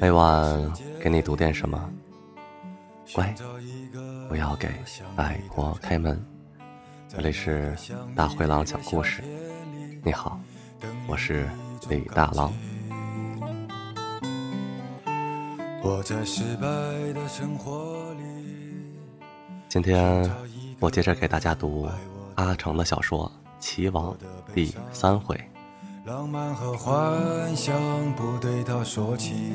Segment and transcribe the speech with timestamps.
[0.00, 1.90] 每晚给你读点什么，
[3.12, 3.34] 乖，
[4.28, 4.68] 不要给
[5.16, 6.24] 外婆开门。
[7.08, 7.76] 这里是
[8.14, 9.24] 大灰狼讲故事。
[10.04, 10.40] 你好，
[11.08, 11.48] 我是
[11.88, 12.52] 李大狼。
[19.68, 20.30] 今天
[20.78, 21.88] 我接着给大家读
[22.36, 24.12] 阿成的小说《齐王》
[24.54, 25.36] 第三回。
[26.08, 27.76] 浪漫和幻想
[28.14, 29.52] 不对他说起。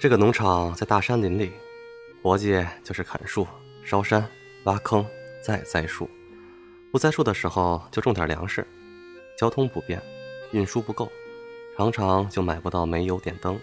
[0.00, 1.52] 这个农场在大山林里，
[2.22, 3.46] 活计就是砍树、
[3.84, 4.26] 烧山、
[4.64, 5.04] 挖坑、
[5.44, 6.08] 再栽树。
[6.90, 8.66] 不栽树的时候就种点粮食。
[9.36, 10.02] 交通不便，
[10.52, 11.12] 运输不够，
[11.76, 13.60] 常常就买不到煤油点灯，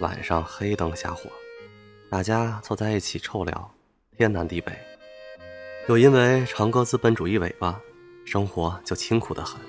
[0.00, 1.30] 晚上黑灯瞎火，
[2.10, 3.72] 大家凑在一起臭聊，
[4.16, 4.72] 天南地北。
[5.86, 7.80] 又因为长哥资本主义尾巴，
[8.24, 9.60] 生活就清苦得很，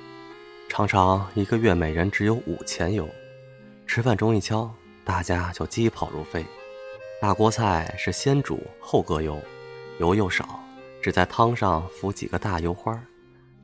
[0.69, 3.07] 常常一个月每人只有五钱油，
[3.85, 4.73] 吃饭钟一敲。
[5.09, 6.45] 大家就鸡跑如飞，
[7.19, 9.41] 大锅菜是先煮后搁油，
[9.99, 10.63] 油又少，
[11.01, 12.95] 只在汤上浮几个大油花，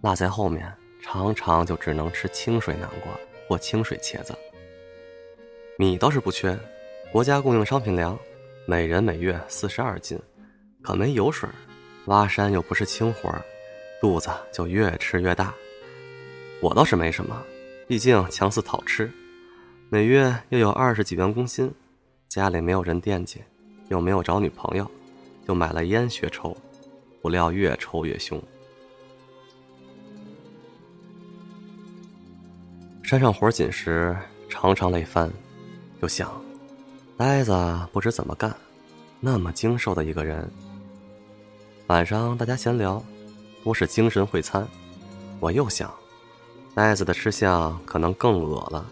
[0.01, 0.73] 落在后面，
[1.03, 3.13] 常常就只能吃清水南瓜
[3.47, 4.35] 或清水茄子。
[5.77, 6.57] 米倒是不缺，
[7.11, 8.17] 国家供应商品粮，
[8.65, 10.19] 每人每月四十二斤，
[10.81, 11.47] 可没油水，
[12.05, 13.31] 挖山又不是轻活
[14.01, 15.53] 肚子就越吃越大。
[16.59, 17.39] 我倒是没什么，
[17.87, 19.11] 毕竟强似讨吃。
[19.95, 21.73] 每月又有二十几元工薪，
[22.27, 23.41] 家里没有人惦记，
[23.87, 24.85] 又没有找女朋友，
[25.47, 26.53] 就买了烟学抽，
[27.21, 28.37] 不料越抽越凶。
[33.03, 34.13] 山上活紧时，
[34.49, 35.31] 常常累翻，
[36.01, 36.29] 就想，
[37.15, 37.53] 呆子
[37.93, 38.53] 不知怎么干，
[39.21, 40.45] 那么精瘦的一个人。
[41.87, 43.01] 晚上大家闲聊，
[43.63, 44.67] 多是精神会餐，
[45.39, 45.89] 我又想，
[46.73, 48.85] 呆子的吃相可能更恶了。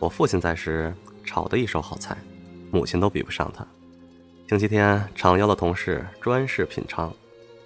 [0.00, 0.92] 我父亲在时
[1.26, 2.16] 炒的一手好菜，
[2.70, 3.64] 母亲都比不上他。
[4.48, 7.12] 星期天常邀的同事专事品尝，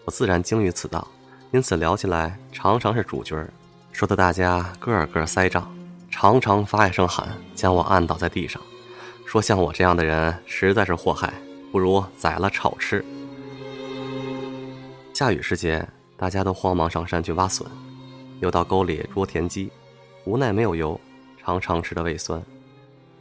[0.05, 1.07] 我自然精于此道，
[1.53, 3.49] 因此聊起来常常是主角儿，
[3.93, 5.73] 说的大家个个腮胀，
[6.11, 8.61] 常常发一声喊，将我按倒在地上，
[9.25, 11.33] 说像我这样的人实在是祸害，
[11.71, 13.05] 不如宰了炒吃。
[15.15, 17.65] 下雨时节，大家都慌忙上山去挖笋，
[18.41, 19.71] 又到沟里捉田鸡，
[20.25, 21.01] 无奈没有油。
[21.45, 22.43] 常常吃的胃酸，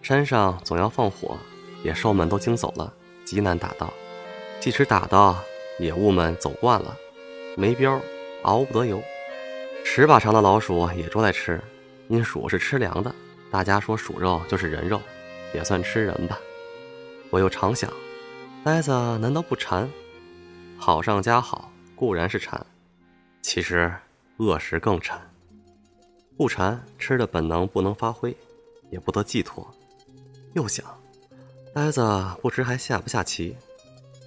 [0.02, 1.38] 山上总要放火，
[1.84, 2.94] 野兽们都惊走了，
[3.26, 3.94] 极难打到。
[4.62, 5.38] 即使打到，
[5.78, 6.96] 野物们走惯了，
[7.58, 8.00] 没膘，
[8.44, 9.04] 熬不得油。
[9.84, 11.62] 尺把长的老鼠也捉来吃，
[12.08, 13.14] 因鼠是吃粮的，
[13.52, 15.02] 大家说鼠肉就是人肉，
[15.54, 16.40] 也算吃人吧。
[17.30, 17.92] 我又常想，
[18.64, 19.90] 呆子难道不馋？
[20.78, 22.66] 好上加好固然是馋，
[23.42, 23.94] 其实
[24.38, 25.20] 饿时更馋。
[26.36, 28.36] 不馋，吃的本能不能发挥，
[28.90, 29.66] 也不得寄托。
[30.54, 30.86] 又想，
[31.74, 32.02] 呆子
[32.42, 33.56] 不知还下不下棋。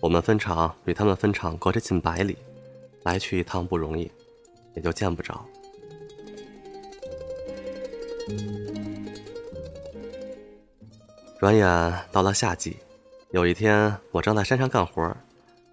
[0.01, 2.37] 我们分厂与他们分厂隔着近百里，
[3.03, 4.11] 来去一趟不容易，
[4.75, 5.45] 也就见不着。
[11.39, 12.77] 转眼到了夏季，
[13.31, 15.15] 有一天我正在山上干活，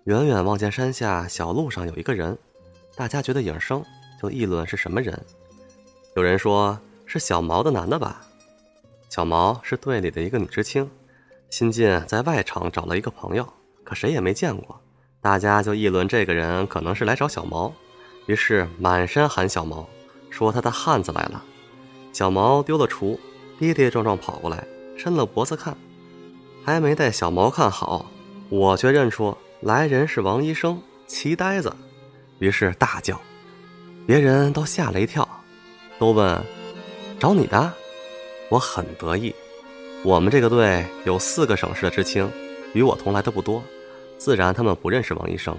[0.05, 2.37] 远远望见山下小路上有一个人，
[2.95, 3.83] 大家觉得影生，
[4.21, 5.19] 就议论是什么人。
[6.15, 6.77] 有人说
[7.07, 8.21] 是小毛的男的吧？
[9.09, 10.87] 小毛是队里的一个女知青，
[11.49, 13.47] 新近在外场找了一个朋友，
[13.83, 14.79] 可谁也没见过。
[15.21, 17.73] 大家就议论这个人可能是来找小毛，
[18.27, 19.87] 于是满山喊小毛，
[20.29, 21.43] 说他的汉子来了。
[22.11, 23.17] 小毛丢了锄，
[23.57, 24.63] 跌跌撞撞跑过来，
[24.95, 25.75] 伸了脖子看，
[26.63, 28.05] 还没待小毛看好，
[28.49, 31.75] 我却认出来人是王医生，齐呆子，
[32.37, 33.19] 于是大叫，
[34.05, 35.27] 别人都吓了一跳。
[35.99, 36.41] 都问
[37.19, 37.71] 找你的，
[38.49, 39.33] 我很得意。
[40.03, 42.29] 我们这个队有四个省市的知青，
[42.73, 43.63] 与我同来的不多，
[44.17, 45.57] 自然他们不认识王医生。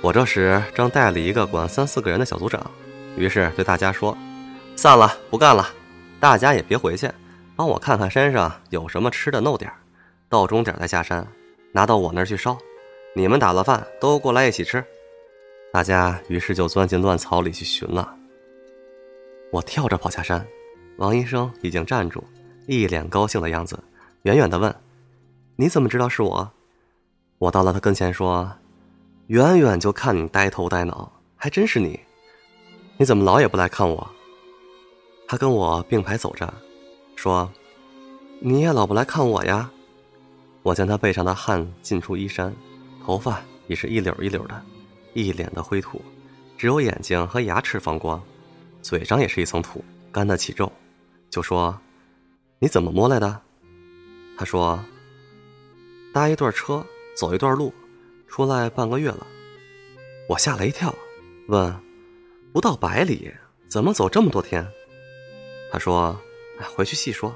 [0.00, 2.70] 我这时正带了一个管三四个人的小组长，
[3.16, 4.16] 于是对大家说
[4.76, 5.68] ：“散了，不干了，
[6.20, 7.10] 大家也别回去，
[7.56, 9.76] 帮我看看山上有什么吃的，弄点儿
[10.28, 11.26] 到终点再下山，
[11.72, 12.56] 拿到我那儿去烧。
[13.16, 14.84] 你们打了饭都过来一起吃。”
[15.72, 18.14] 大家于是就钻进乱草里去寻了。
[19.50, 20.46] 我跳着跑下山，
[20.98, 22.22] 王医生已经站住，
[22.66, 23.82] 一脸高兴的样子，
[24.22, 24.74] 远远的问
[25.56, 26.50] ：“你怎么知道是我？”
[27.38, 28.50] 我到了他跟前说
[29.28, 31.98] ：“远远就看你呆头呆脑，还真是你。
[32.98, 34.06] 你怎么老也不来看我？”
[35.26, 36.52] 他跟我并排走着，
[37.16, 37.50] 说
[38.40, 39.70] ：“你也老不来看我呀？”
[40.62, 42.54] 我见他背上的汗浸出衣衫，
[43.02, 44.62] 头发也是一绺一绺的，
[45.14, 46.02] 一脸的灰土，
[46.58, 48.22] 只有眼睛和牙齿放光，
[48.88, 50.72] 嘴上也是一层土，干得起皱，
[51.28, 51.78] 就说
[52.58, 53.42] ：“你怎么摸来的？”
[54.38, 54.82] 他说
[56.10, 56.82] ：“搭一段车。”
[57.14, 57.74] 走一段路，
[58.28, 59.26] 出来半个月了，
[60.28, 60.94] 我吓了一跳，
[61.48, 61.78] 问
[62.54, 63.30] ：“不到百里，
[63.68, 64.66] 怎么走这么多天？”
[65.70, 66.18] 他说
[66.74, 67.34] ：“回去细说。”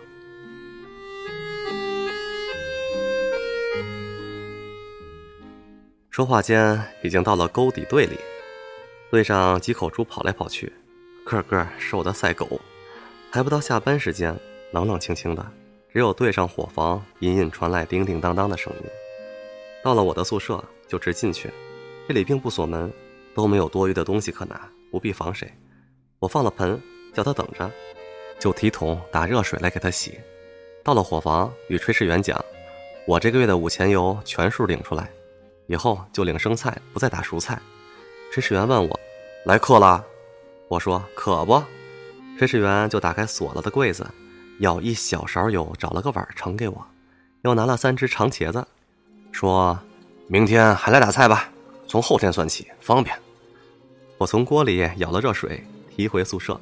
[6.08, 8.16] 说话间，已经到了沟底队里，
[9.10, 10.72] 队上几口猪跑来跑去，
[11.24, 12.60] 个个瘦得赛狗。
[13.30, 14.38] 还不到下班时间，
[14.72, 15.46] 冷冷清清的，
[15.92, 18.90] 只有对上伙房隐隐传来叮叮当当的声音。
[19.82, 21.50] 到了我的宿舍，就直进去。
[22.06, 22.92] 这里并不锁门，
[23.34, 25.50] 都没有多余的东西可拿，不必防谁。
[26.18, 26.78] 我放了盆，
[27.14, 27.70] 叫他等着，
[28.38, 30.20] 就提桶打热水来给他洗。
[30.84, 32.38] 到了伙房，与炊事员讲
[33.06, 35.08] ：“我这个月的五钱油全数领出来，
[35.68, 37.58] 以后就领生菜，不再打熟菜。”
[38.34, 39.00] 炊事员问我
[39.46, 40.04] ：“来客了？”
[40.72, 41.62] 我说：“可不。”
[42.40, 44.08] 炊事员就打开锁了的柜子，
[44.60, 46.82] 舀一小勺油，找了个碗盛给我，
[47.42, 48.66] 又拿了三只长茄子。
[49.32, 49.78] 说
[50.28, 51.50] ：“明天还来打菜吧，
[51.86, 53.14] 从后天算起，方便。”
[54.16, 55.62] 我从锅里舀了热水，
[55.94, 56.58] 提回宿舍。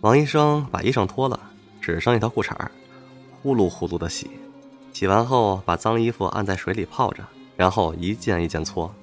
[0.00, 1.40] 王医生把衣裳脱了，
[1.80, 2.54] 只剩一条裤衩
[3.42, 4.30] 呼噜呼噜的洗。
[4.92, 7.24] 洗完后，把脏衣服按在水里泡着，
[7.56, 8.94] 然后一件一件搓，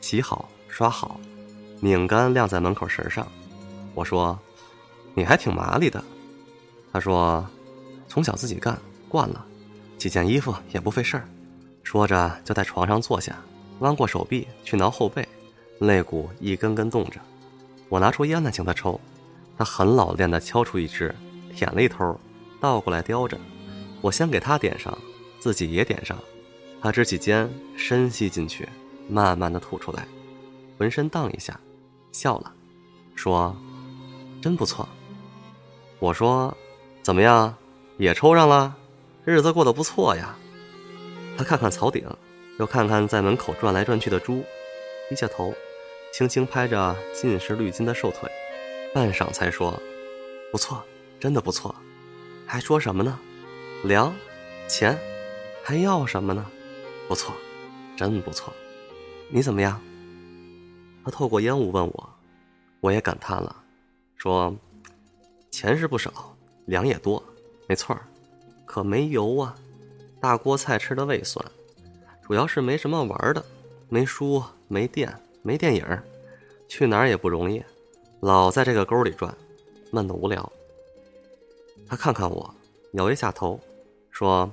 [0.00, 1.18] 洗好、刷好，
[1.80, 3.26] 拧干晾在门口绳上。
[3.94, 4.38] 我说
[5.14, 6.02] ：“你还挺麻利的。”
[6.92, 7.46] 他说
[8.08, 9.44] ：“从小自己干惯了，
[9.96, 11.28] 几件衣服也不费事儿。”
[11.82, 13.36] 说着，就在床上坐下，
[13.80, 15.26] 弯过手臂去挠后背，
[15.78, 17.20] 肋骨一根根动着。
[17.88, 19.00] 我拿出烟来请他抽，
[19.56, 21.14] 他很老练地敲出一支，
[21.54, 22.18] 舔了一头，
[22.60, 23.38] 倒过来叼着。
[24.00, 24.96] 我先给他点上，
[25.38, 26.18] 自己也点上。
[26.80, 28.68] 他支起肩，深吸进去，
[29.08, 30.06] 慢慢地吐出来，
[30.78, 31.58] 浑身荡一下，
[32.12, 32.52] 笑了，
[33.14, 33.54] 说
[34.44, 34.86] ：“真不错。”
[36.00, 36.54] 我说
[37.02, 37.56] ：“怎么样，
[37.96, 38.76] 也抽上了？
[39.24, 40.36] 日子过得不错呀。”
[41.38, 42.06] 他看看草顶，
[42.58, 44.44] 又看看在门口转来转去的猪，
[45.08, 45.54] 低下头，
[46.12, 48.30] 轻轻拍着尽是绿金的瘦腿，
[48.92, 49.80] 半晌才说
[50.52, 50.84] ：“不错，
[51.18, 51.74] 真的不错。”
[52.46, 53.18] 还说什么呢？
[53.82, 54.14] 粮，
[54.68, 54.98] 钱，
[55.62, 56.44] 还要什么呢？
[57.08, 57.34] 不错，
[57.96, 58.52] 真不错。
[59.30, 59.80] 你怎么样？
[61.02, 62.10] 他透过烟雾问我，
[62.80, 63.63] 我也感叹了，
[64.16, 64.54] 说
[65.50, 67.22] ：“钱是不少，粮也多，
[67.68, 67.96] 没错，
[68.64, 69.54] 可没油啊。”
[70.20, 71.44] 大锅菜吃的胃酸，
[72.22, 73.44] 主要是没什么玩的，
[73.90, 75.84] 没书，没电，没电影，
[76.66, 77.62] 去哪儿也不容易，
[78.20, 79.36] 老在这个沟里转，
[79.90, 80.50] 闷得无聊。
[81.86, 82.54] 他看看我，
[82.92, 83.60] 摇一下头，
[84.10, 84.50] 说：“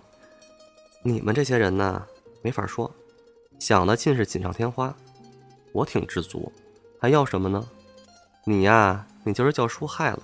[1.03, 2.05] 你们这些人呢，
[2.41, 2.93] 没法说，
[3.57, 4.93] 想的尽是锦上添花。
[5.71, 6.51] 我挺知足，
[6.99, 7.65] 还要什么呢？
[8.43, 10.21] 你呀，你就是叫书害了。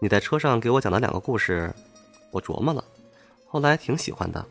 [0.00, 1.72] 你在车上给我讲的两个故事，
[2.30, 2.84] 我琢磨了，
[3.46, 4.44] 后来挺喜欢的。”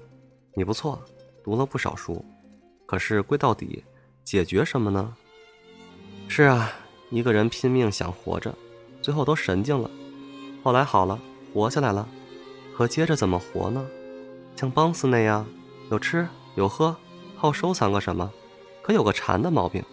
[0.57, 0.97] 你不错，
[1.43, 2.23] 读了不少书，
[2.85, 3.83] 可是归到底，
[4.23, 5.13] 解决什么呢？
[6.29, 6.71] 是啊，
[7.09, 8.55] 一个人拼命想活着，
[9.01, 9.91] 最后都神经了，
[10.63, 11.19] 后来好了，
[11.53, 12.07] 活下来了，
[12.75, 13.85] 可接着怎么活呢？
[14.55, 15.45] 像邦斯那样，
[15.91, 16.95] 有吃有喝，
[17.35, 18.31] 好收藏个什么？
[18.81, 19.83] 可有个馋的毛病，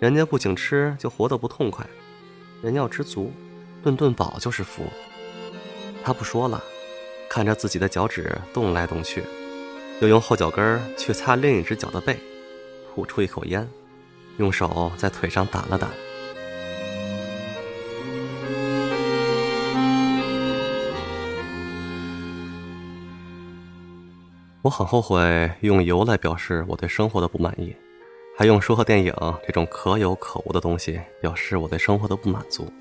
[0.00, 1.88] 人家不仅吃就活得不痛快，
[2.62, 3.32] 人要知足，
[3.82, 4.84] 顿顿饱就是福。
[6.04, 6.62] 他不说了，
[7.28, 9.24] 看着自己的脚趾动来动去。
[10.00, 12.18] 又用后脚跟去擦另一只脚的背，
[12.94, 13.68] 吐出一口烟，
[14.38, 15.86] 用手在腿上掸了掸。
[24.62, 27.74] 我很后悔用油来表示我对生活的不满意，
[28.40, 29.12] 还用书和电影
[29.46, 32.72] 这种可有可无的东西表示我对生活的不满足，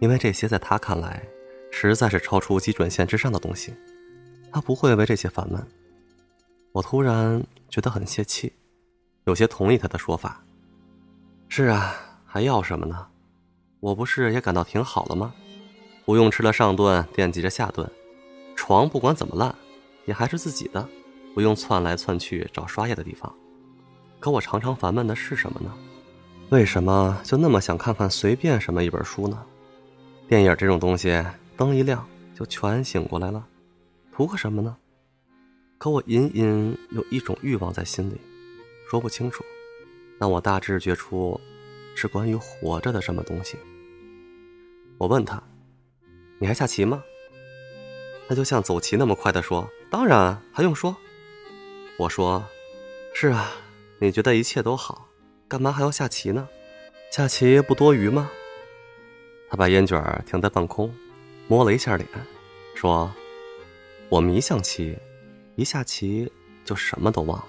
[0.00, 1.20] 因为这些在他看来，
[1.72, 3.74] 实在是超出基准线之上的东西，
[4.52, 5.60] 他不会为这些烦闷。
[6.70, 8.52] 我突然觉得很泄气，
[9.24, 10.40] 有些同意他的说法。
[11.48, 13.08] 是啊，还要什么呢？
[13.80, 15.34] 我不是也感到挺好了吗？
[16.04, 17.90] 不用吃了上顿惦记着下顿，
[18.54, 19.52] 床不管怎么烂，
[20.04, 20.88] 也还是自己的，
[21.34, 23.34] 不用窜来窜去找刷液的地方。
[24.26, 25.72] 可我常常烦闷的是什么呢？
[26.48, 29.40] 为什么就那么想看看随便什么一本书呢？
[30.26, 31.24] 电影这种东西，
[31.56, 32.04] 灯一亮
[32.34, 33.46] 就全醒过来了，
[34.12, 34.76] 图个什么呢？
[35.78, 38.20] 可我隐隐有一种欲望在心里，
[38.90, 39.44] 说不清楚，
[40.18, 41.40] 但我大致觉出
[41.94, 43.56] 是关于活着的什么东西。
[44.98, 45.40] 我问他
[46.40, 47.00] ：“你还下棋吗？”
[48.26, 50.96] 他就像走棋那么快的说：“当然，还用说。”
[51.96, 52.44] 我说
[53.14, 53.52] ：“是啊，
[53.98, 55.08] 你觉得一切都好，
[55.48, 56.48] 干嘛还要下棋呢？
[57.10, 58.30] 下棋不多余吗？”
[59.50, 60.92] 他把烟卷停在半空，
[61.48, 62.08] 摸了一下脸，
[62.74, 63.12] 说
[64.08, 64.96] ：“我迷象棋，
[65.54, 66.30] 一下棋
[66.64, 67.48] 就什么都忘了。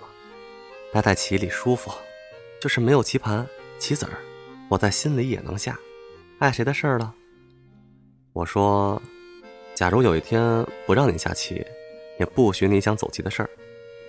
[0.93, 1.91] 待在棋里舒服，
[2.61, 3.47] 就是没有棋盘、
[3.79, 4.13] 棋子儿，
[4.69, 5.77] 我在心里也能下，
[6.39, 7.13] 碍谁的事儿了？”
[8.33, 9.01] 我说。
[9.75, 11.63] 假如有一天不让你下棋，
[12.19, 13.49] 也不许你想走棋的事儿，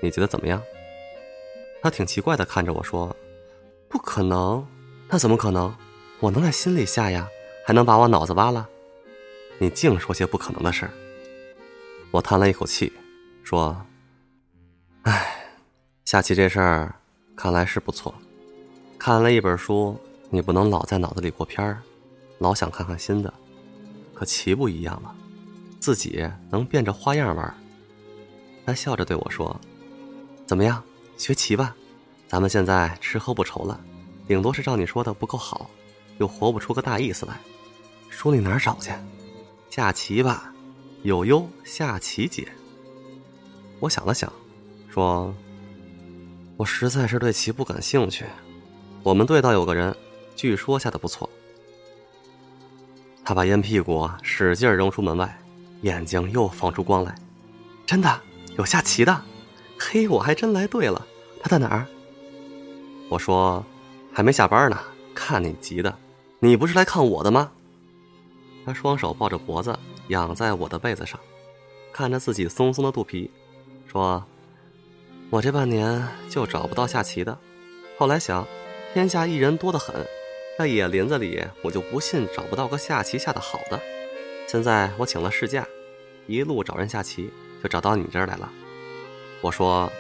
[0.01, 0.63] 你觉得怎么样？
[1.83, 3.15] 他挺奇怪的看着我说
[3.89, 4.67] ：“不可能，
[5.09, 5.75] 那怎么可能？
[6.21, 7.29] 我能在心里下呀，
[7.65, 8.69] 还能把我脑子挖了？
[9.59, 10.91] 你净说些不可能的事儿。”
[12.11, 12.93] 我叹了一口气，
[13.45, 13.77] 说
[15.03, 15.47] ：“唉，
[16.05, 16.95] 下棋这事儿
[17.37, 18.15] 看来是不错。
[18.99, 19.97] 看了一本书，
[20.31, 21.81] 你不能老在脑子里过片儿，
[22.39, 23.33] 老想看看新的。
[24.15, 25.15] 可棋不一样了。”
[25.79, 27.55] 自己能变着花样玩。
[28.67, 29.59] 他笑着对我说
[30.45, 30.83] ：“怎么样，
[31.19, 31.77] 学棋吧？
[32.27, 33.79] 咱们现在吃喝不愁了，
[34.27, 35.69] 顶多是照你说的不够好，
[36.19, 37.39] 又活不出个大意思来。
[38.09, 38.91] 书你哪儿找去？
[39.69, 40.53] 下棋吧，
[41.03, 42.49] 有优下棋解。”
[43.81, 44.33] 我想了想，
[44.89, 45.35] 说
[46.57, 48.25] ：“我实在是对棋不感兴趣。
[49.03, 49.95] 我们队倒有个人，
[50.35, 51.29] 据说下的不错。”
[53.25, 55.39] 他把烟屁股使劲扔出门外。
[55.83, 57.15] 眼睛又放出光来，
[57.87, 58.21] 真的
[58.57, 59.23] 有下棋的，
[59.79, 61.07] 嘿，我还真来对了。
[61.41, 61.87] 他在哪儿？
[63.09, 63.65] 我说
[64.13, 64.79] 还没下班呢。
[65.15, 65.93] 看你急的，
[66.39, 67.51] 你不是来看我的吗？
[68.65, 69.77] 他双手抱着脖子，
[70.09, 71.19] 仰在我的被子上，
[71.93, 73.29] 看着自己松松的肚皮，
[73.87, 74.23] 说
[75.31, 77.37] ：“我这半年就找不到下棋的。
[77.99, 78.47] 后来想，
[78.95, 80.07] 天下艺人多得很，
[80.57, 83.81] 在野林子里，我就不信找不到个下棋下的好的。”
[84.47, 85.67] 现在我请了事假，
[86.29, 87.29] 一路找人下棋，
[87.61, 88.49] 就找到你这儿来了。
[89.41, 89.91] 我说：“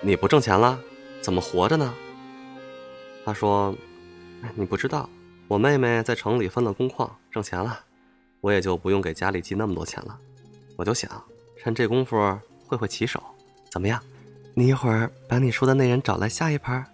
[0.00, 0.80] 你不挣钱了，
[1.20, 1.94] 怎么活着呢？”
[3.24, 3.74] 他说
[4.56, 5.08] ：“你不知道，
[5.48, 7.78] 我妹妹在城里分了工矿，挣钱了，
[8.40, 10.18] 我也就不用给家里寄那么多钱了。
[10.76, 11.10] 我就想
[11.58, 12.16] 趁这功夫
[12.66, 13.22] 会会棋手，
[13.70, 14.02] 怎么样？
[14.54, 16.84] 你一会儿把你说的那人找来下一盘。”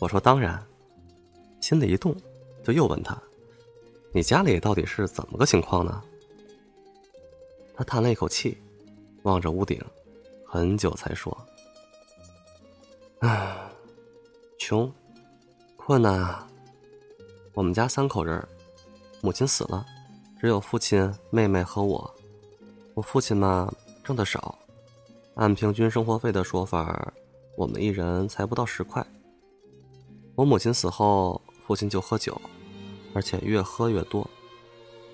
[0.00, 0.60] 我说：“当然。”
[1.60, 2.12] 心里一动，
[2.64, 3.16] 就又问他。
[4.12, 6.02] 你家里到底是怎么个情况呢？
[7.76, 8.58] 他叹了一口气，
[9.22, 9.80] 望着屋顶，
[10.52, 11.34] 很久才说
[13.20, 13.72] ：“啊，
[14.58, 14.92] 穷，
[15.76, 16.46] 困难啊。
[17.54, 18.46] 我们家三口人，
[19.22, 19.86] 母亲死了，
[20.38, 22.14] 只有父亲、妹妹和我。
[22.92, 23.72] 我父亲嘛，
[24.04, 24.58] 挣的少，
[25.36, 27.10] 按平均生活费的说法，
[27.56, 29.02] 我们一人才不到十块。
[30.34, 32.38] 我母亲死后，父亲就喝酒。”
[33.14, 34.28] 而且越喝越多，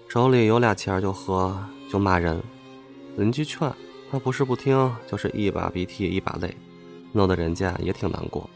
[0.09, 1.57] 手里有俩钱就喝，
[1.89, 2.43] 就骂人。
[3.17, 3.73] 邻居劝
[4.11, 6.57] 他不是不听，就是一把鼻涕一把泪，
[7.13, 8.49] 弄得人家也挺难过。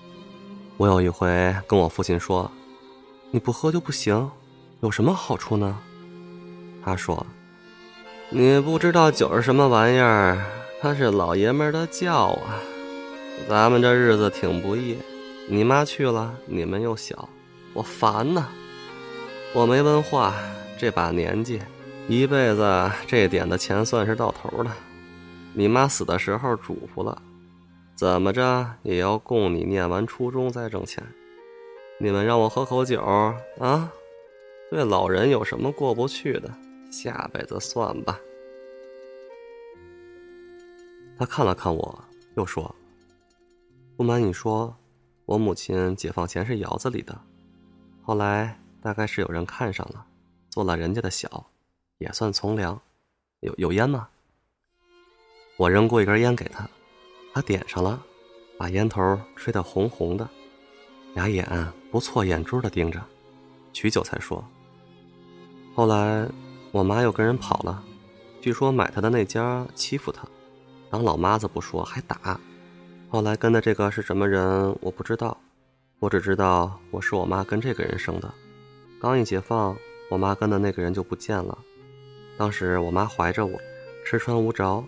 [0.78, 2.50] 我有一回跟我父亲说
[3.30, 4.30] ：“你不喝就不行，
[4.80, 5.78] 有什么好处呢？”
[6.84, 7.26] 他说
[8.30, 10.42] ：“你不知道酒是什么玩意儿，
[10.80, 12.58] 它是老爷们的觉啊。
[13.48, 14.96] 咱们这日子挺不易，
[15.48, 17.28] 你妈去了，你们又小，
[17.74, 18.48] 我烦呐。”
[19.54, 20.34] 我没文化，
[20.78, 21.60] 这把年纪，
[22.08, 24.74] 一辈子这点的钱算是到头了。
[25.54, 27.20] 你妈死的时候嘱咐了，
[27.94, 31.04] 怎么着也要供你念完初中再挣钱。
[31.98, 33.92] 你们让我喝口酒啊？
[34.70, 36.50] 对老人有什么过不去的？
[36.90, 38.18] 下辈子算吧。
[41.18, 42.04] 他看了看我，
[42.34, 42.74] 又说
[43.96, 44.74] ：“不瞒你说，
[45.26, 47.18] 我母亲解放前是窑子里的，
[48.02, 50.04] 后来……”大概是有人看上了，
[50.50, 51.46] 做了人家的小，
[51.98, 52.80] 也算从良。
[53.38, 54.08] 有有烟吗？
[55.56, 56.68] 我扔过一根烟给他，
[57.32, 58.02] 他点上了，
[58.58, 60.28] 把烟头吹得红红的，
[61.14, 61.46] 俩眼
[61.90, 63.00] 不错眼珠的盯着，
[63.72, 64.44] 许久才说。
[65.74, 66.28] 后来
[66.70, 67.82] 我妈又跟人跑了，
[68.40, 70.26] 据说买她的那家欺负她，
[70.90, 72.38] 当老妈子不说还打。
[73.08, 75.36] 后来跟的这个是什么人我不知道，
[75.98, 78.32] 我只知道我是我妈跟这个人生的。
[79.00, 79.76] 刚一解放，
[80.10, 81.58] 我妈跟的那个人就不见了。
[82.38, 83.58] 当时我妈怀着我，
[84.04, 84.82] 吃穿无着，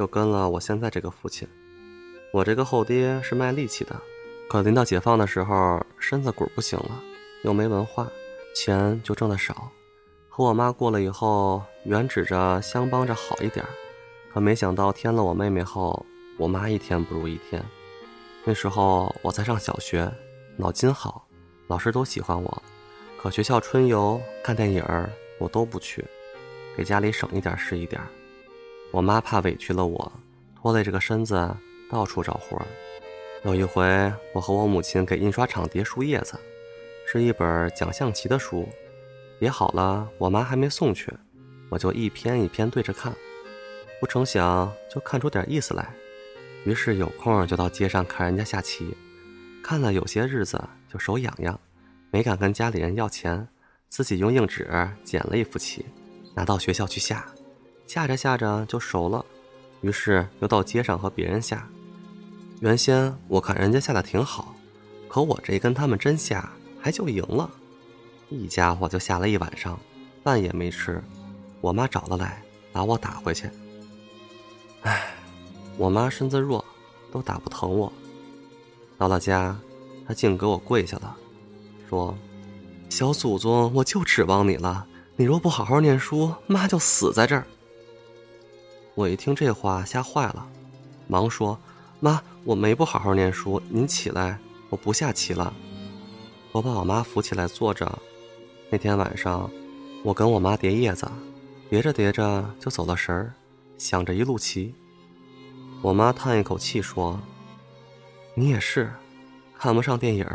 [0.00, 1.46] 就跟了我现在这个父亲。
[2.32, 3.94] 我这个后爹是卖力气的，
[4.48, 6.98] 可临到解放的时候，身子骨不行了，
[7.42, 8.08] 又没文化，
[8.56, 9.70] 钱就挣得少。
[10.30, 13.62] 和我妈过了以后，原指着相帮着好一点，
[14.32, 16.06] 可没想到添了我妹妹后，
[16.38, 17.62] 我妈一天不如一天。
[18.44, 20.10] 那时候我在上小学，
[20.56, 21.28] 脑筋好，
[21.66, 22.62] 老师都喜欢我。
[23.20, 26.02] 可学校春游、看电影儿，我都不去，
[26.74, 28.00] 给家里省一点是一点。
[28.92, 30.12] 我妈怕委屈了我，
[30.60, 31.48] 拖累这个身子，
[31.88, 32.66] 到处找活儿。
[33.44, 33.84] 有一回，
[34.34, 36.34] 我和我母亲给印刷厂叠书叶子，
[37.06, 38.68] 是一本讲象棋的书，
[39.38, 41.12] 叠好了，我妈还没送去，
[41.68, 43.14] 我就一篇一篇对着看，
[44.00, 45.88] 不成想就看出点意思来，
[46.64, 48.94] 于是有空就到街上看人家下棋，
[49.62, 50.60] 看了有些日子
[50.92, 51.58] 就手痒痒，
[52.10, 53.46] 没敢跟家里人要钱，
[53.88, 54.68] 自己用硬纸
[55.04, 55.86] 剪了一副棋，
[56.34, 57.24] 拿到学校去下，
[57.90, 59.26] 下着下着就熟了，
[59.80, 61.68] 于是又到街上和别人下。
[62.60, 64.54] 原先我看人家下的挺好，
[65.08, 67.50] 可我这跟他们真下，还就赢了。
[68.28, 69.76] 一家伙就下了一晚上，
[70.22, 71.02] 饭也没吃。
[71.60, 73.50] 我妈找了来，把我打回去。
[74.82, 75.12] 唉，
[75.76, 76.64] 我妈身子弱，
[77.10, 77.92] 都打不疼我。
[78.96, 79.58] 到了家，
[80.06, 81.16] 她竟给我跪下了，
[81.88, 82.16] 说
[82.88, 84.86] ：“小祖宗，我就指望你了。
[85.16, 87.44] 你若不好好念书，妈就死在这儿。”
[89.00, 90.46] 我一听这话，吓坏了，
[91.08, 91.58] 忙说。
[92.00, 94.38] 妈，我没不好好念书，您起来，
[94.68, 95.54] 我不下棋了。
[96.52, 97.90] 我把我妈扶起来坐着。
[98.68, 99.50] 那天晚上，
[100.02, 101.10] 我跟我妈叠叶子，
[101.70, 103.32] 叠着叠着就走了神儿，
[103.78, 104.74] 想着一路棋。
[105.80, 107.18] 我妈叹一口气说
[108.36, 108.92] ：“你也是，
[109.58, 110.26] 看不上电影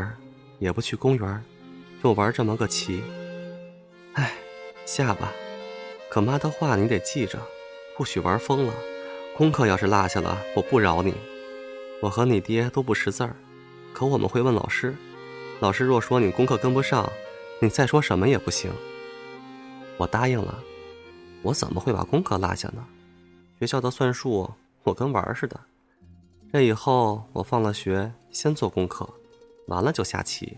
[0.58, 1.44] 也不去公园
[2.02, 3.00] 就玩这么个棋。
[4.14, 4.32] 哎，
[4.84, 5.32] 下吧。
[6.10, 7.40] 可妈的话你得记着，
[7.96, 8.74] 不许玩疯了。
[9.36, 11.14] 功课要是落下了，我不饶你。”
[12.02, 13.34] 我和你爹都不识字儿，
[13.94, 14.94] 可我们会问老师。
[15.60, 17.10] 老师若说你功课跟不上，
[17.58, 18.70] 你再说什么也不行。
[19.96, 20.62] 我答应了。
[21.42, 22.84] 我怎么会把功课落下呢？
[23.58, 24.50] 学校的算术
[24.82, 25.58] 我跟玩似的。
[26.52, 29.08] 这以后我放了学先做功课，
[29.68, 30.54] 完了就下棋，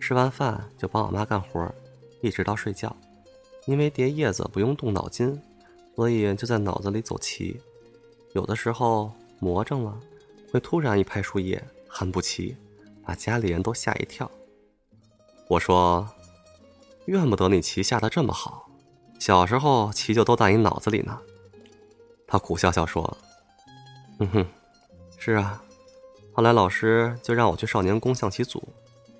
[0.00, 1.70] 吃完饭就帮我妈干活，
[2.22, 2.94] 一直到睡觉。
[3.66, 5.38] 因为叠叶子不用动脑筋，
[5.98, 7.60] 所以就在脑子里走棋。
[8.32, 10.00] 有的时候魔怔了。
[10.52, 12.56] 会突然一拍树叶，喊不齐，
[13.04, 14.30] 把家里人都吓一跳。
[15.48, 16.08] 我说
[17.06, 18.70] ：“怨不得你棋下的这么好，
[19.18, 21.18] 小时候棋就都在你脑子里呢。”
[22.28, 23.02] 他苦笑笑说
[24.20, 24.46] ：“哼哼，
[25.18, 25.60] 是啊。
[26.32, 28.62] 后来老师就让我去少年宫象棋组，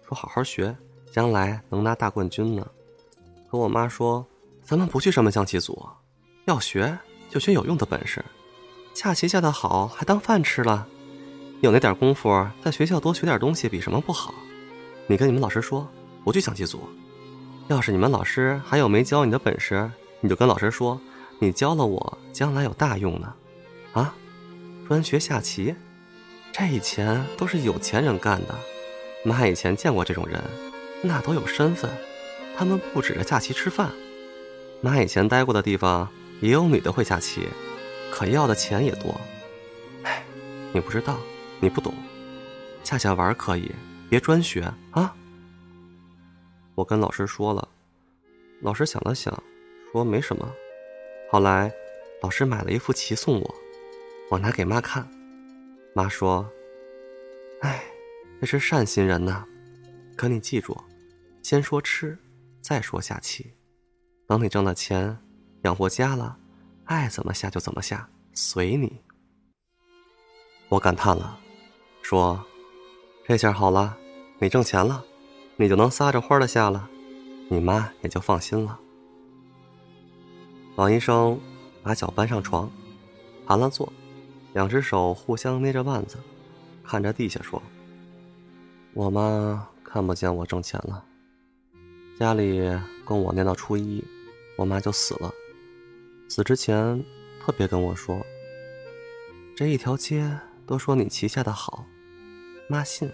[0.07, 0.75] 说好好学，
[1.11, 2.65] 将来能拿大冠军呢。
[3.51, 4.25] 可我妈说，
[4.63, 5.87] 咱们不去什么象棋组，
[6.49, 8.25] 要学就学有用的本事，
[8.95, 10.89] 下棋下的好还当饭吃了。”
[11.61, 14.33] 有那点功夫，在学校多学点东西比什么不好？
[15.07, 15.87] 你跟你们老师说，
[16.25, 16.89] 不去象棋组。
[17.67, 20.99] 要是你们老师还有没教你的本事，你就跟老师说，
[21.39, 23.35] 你教了我，将来有大用呢。
[23.93, 24.15] 啊，
[24.87, 25.75] 专学下棋，
[26.51, 28.55] 这以前都是有钱人干的。
[29.23, 30.43] 妈以前见过这种人，
[31.03, 31.91] 那都有身份，
[32.57, 33.91] 他们不指着下棋吃饭。
[34.81, 36.09] 妈以前待过的地方
[36.41, 37.49] 也有女的会下棋，
[38.13, 39.21] 可要的钱也多。
[40.03, 40.25] 哎，
[40.73, 41.19] 你不知道。
[41.61, 41.93] 你不懂，
[42.85, 43.69] 下下玩可以，
[44.09, 45.13] 别专学啊。
[46.77, 47.69] 我跟老师说了，
[48.61, 49.43] 老师想了想，
[49.91, 50.49] 说没什么。
[51.33, 51.69] 后来，
[52.23, 53.55] 老师买了一副棋送我，
[54.31, 55.05] 我拿给妈看，
[55.97, 56.49] 妈说
[57.63, 57.83] ：“哎，
[58.41, 59.45] 这是善心人呐。
[60.17, 60.81] 可你记住，
[61.43, 62.17] 先说吃，
[62.63, 63.53] 再说下棋。
[64.29, 65.19] 等你挣了钱，
[65.69, 66.35] 养活家了，
[66.87, 68.91] 爱怎么下就怎么下，随你。”
[70.71, 71.39] 我感叹了。
[72.01, 72.43] 说
[73.29, 73.95] ：“这下好了，
[74.39, 75.05] 你挣钱了，
[75.57, 76.89] 你就能撒着欢的下了，
[77.51, 78.81] 你妈也就放心了。”
[80.77, 81.39] 王医生
[81.83, 82.71] 把脚搬上床，
[83.47, 83.93] 盘了坐，
[84.55, 86.17] 两只手互相捏着腕子，
[86.83, 87.63] 看着地下说
[88.95, 91.05] ：“我妈看不见我挣钱了，
[92.19, 92.59] 家里
[93.05, 94.03] 供我念到初一，
[94.57, 95.31] 我妈就死了。
[96.29, 97.03] 死之前
[97.41, 98.25] 特别跟我说：
[99.57, 101.85] 这一条街都说你旗下的好。”
[102.69, 103.11] 妈信，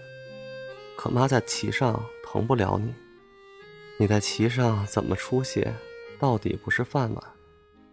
[0.97, 2.93] 可妈在棋上疼不了你。
[3.97, 5.65] 你在棋上怎么出息，
[6.19, 7.23] 到底不是饭碗。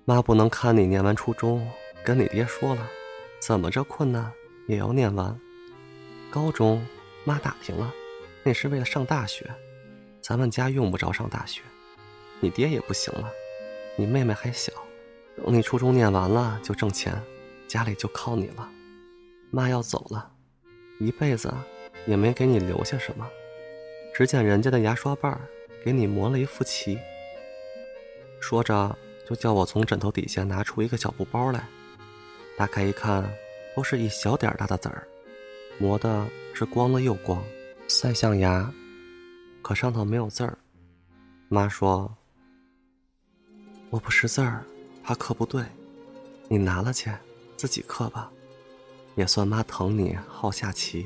[0.05, 1.71] 妈不能看你念完初中，
[2.05, 2.91] 跟你爹说了，
[3.39, 4.33] 怎么着困难
[4.67, 5.39] 也要念完。
[6.29, 6.85] 高中
[7.23, 7.95] 妈打听了，
[8.43, 9.49] 那是为了上大学，
[10.21, 11.63] 咱们家用不着上大学。
[12.41, 13.31] 你爹也不行了，
[13.95, 14.73] 你妹妹还小，
[15.37, 17.21] 等你初中念完了就挣钱，
[17.67, 18.69] 家里就靠你了。
[19.51, 20.31] 妈要走了。
[21.01, 21.53] 一辈子
[22.07, 23.29] 也没给你留下什么，
[24.15, 25.41] 只见人家的牙刷棒
[25.85, 26.99] 给你磨了一副棋。
[28.41, 28.97] 说着，
[29.29, 31.67] 就叫我从枕头底下拿出一个小布包来，
[32.57, 33.29] 打开一看，
[33.75, 35.07] 都是一小点大的子儿，
[35.79, 37.43] 磨的是光了又光，
[37.89, 38.73] 塞象牙，
[39.63, 40.57] 可上头没有字儿。
[41.49, 42.15] 妈说
[43.91, 44.65] ：“我不识字儿，
[45.13, 45.63] 他刻不对，
[46.49, 47.13] 你拿了去，
[47.59, 48.31] 自己刻吧，
[49.15, 51.05] 也算妈疼你好下棋。”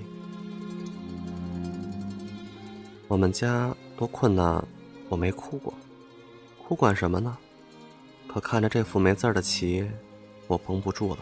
[3.08, 4.64] 我们家多困难，
[5.08, 5.74] 我没哭过，
[6.62, 7.36] 哭管什么呢？
[8.28, 9.84] 可看着这副没字的棋，
[10.46, 11.18] 我绷不住了。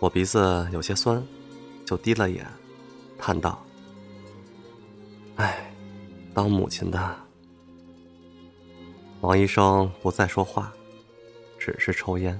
[0.00, 1.26] 我鼻子有些酸，
[1.86, 2.46] 就低了眼，
[3.16, 3.64] 叹道
[5.36, 5.74] ：“唉，
[6.34, 7.16] 当母亲的。”
[9.24, 10.70] 王医生不再说话，
[11.58, 12.38] 只是抽烟。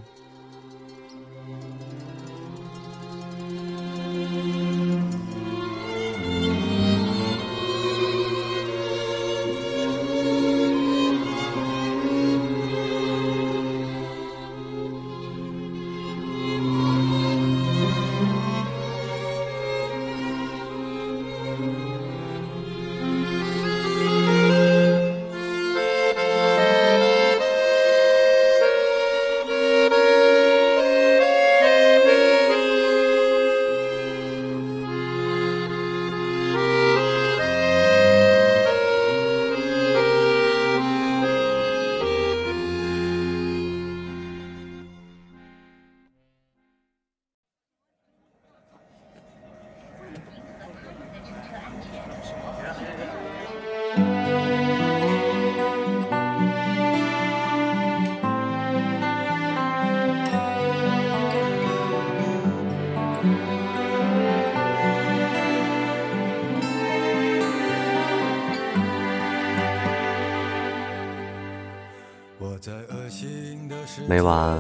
[74.07, 74.59] 每晚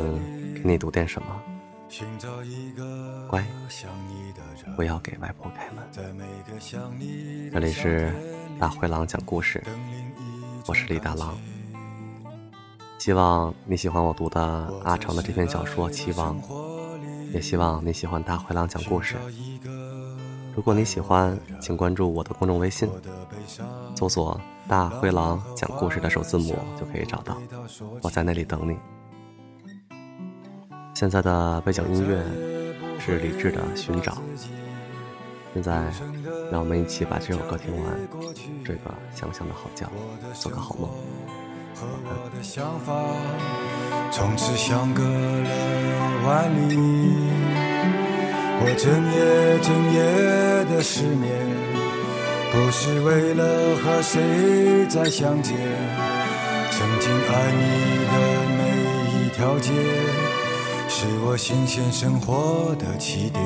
[0.54, 1.28] 给你读点什么？
[3.28, 3.44] 乖，
[4.74, 5.84] 不要给外婆开门。
[7.52, 8.12] 这里是
[8.58, 9.62] 大灰狼讲故事，
[10.66, 11.36] 我是李大狼。
[12.98, 14.40] 希望你喜欢我读的
[14.82, 16.40] 阿成的这篇小说《期望》，
[17.32, 19.16] 也希望你喜欢大灰狼讲故事。
[20.56, 22.88] 如果你喜欢，请关注我的公众微信，
[23.94, 27.36] 搜索“大灰狼讲故事”的首字母就可以找到，
[28.00, 28.78] 我在那里等你。
[30.94, 32.22] 现在的背景音乐
[33.00, 34.12] 是李志的《寻找》。
[35.52, 35.82] 现在，
[36.52, 37.98] 让我们一起把这首歌听完，
[38.64, 39.90] 睡个香香的好觉，
[40.34, 40.88] 做个好梦。
[44.12, 45.50] 从此相隔了
[46.24, 46.76] 万里，
[48.60, 51.28] 我整夜整夜的失眠，
[52.52, 55.56] 不是为了和谁再相见。
[56.70, 57.62] 曾经爱你
[58.12, 58.14] 的
[58.58, 58.62] 每
[59.26, 60.23] 一条街。
[60.96, 63.42] 是我新鲜生活的起点。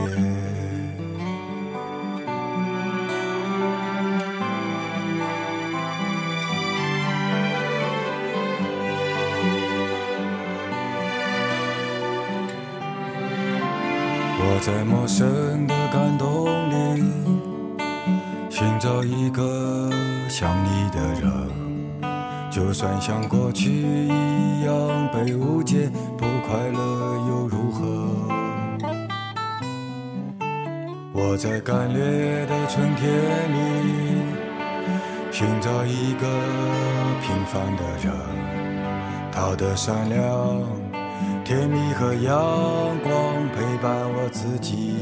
[14.38, 17.02] 我在陌生的感动里
[18.50, 19.90] 寻找一个
[20.28, 21.48] 像你的人，
[22.50, 27.17] 就算像过去一样被误解，不快乐。
[31.30, 32.00] 我在干裂
[32.46, 33.06] 的春天
[33.52, 33.58] 里
[35.30, 36.26] 寻找一个
[37.20, 38.10] 平凡的人，
[39.30, 40.64] 他的善良、
[41.44, 42.32] 甜蜜和阳
[43.02, 44.94] 光陪伴我自己。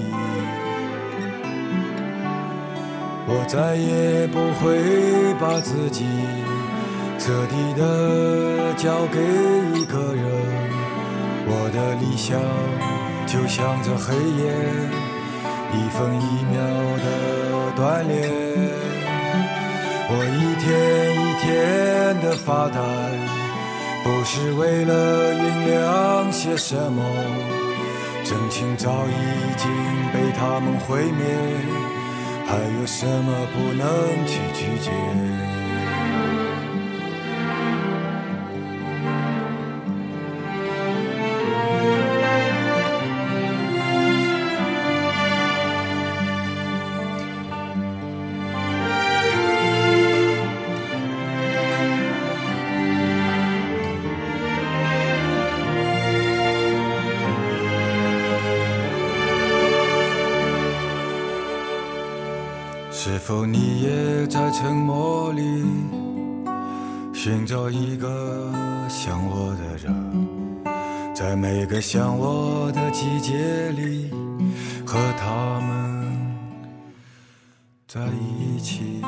[3.29, 6.07] 我再也不会把自己
[7.21, 9.21] 彻底的交给
[9.79, 10.27] 一个人，
[11.47, 12.37] 我的理想
[13.29, 15.06] 就像这黑夜。
[15.77, 16.57] 一分一秒
[17.05, 17.07] 的
[17.77, 18.15] 锻炼，
[20.09, 20.67] 我一天
[21.21, 21.45] 一天
[22.23, 22.81] 的发呆，
[24.03, 24.93] 不是为了
[25.35, 27.05] 酝酿些什么，
[28.25, 29.11] 真情早已
[29.57, 29.69] 经
[30.13, 31.25] 被他们毁灭，
[32.47, 33.87] 还有什么不能
[34.27, 34.91] 去拒绝？
[63.09, 65.65] 是否你也在沉默里
[67.15, 68.53] 寻找一个
[68.89, 74.11] 像我的人，在每个想我的季节里。
[74.85, 76.37] 和他们
[77.87, 79.01] 在一起。